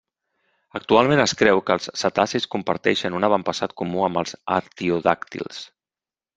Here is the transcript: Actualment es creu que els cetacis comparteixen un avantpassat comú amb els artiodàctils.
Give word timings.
Actualment 0.77 1.21
es 1.23 1.35
creu 1.41 1.61
que 1.67 1.75
els 1.79 1.85
cetacis 2.05 2.49
comparteixen 2.57 3.19
un 3.19 3.29
avantpassat 3.29 3.79
comú 3.83 4.05
amb 4.09 4.25
els 4.25 4.37
artiodàctils. 4.59 5.65